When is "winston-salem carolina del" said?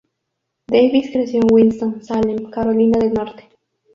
1.53-3.13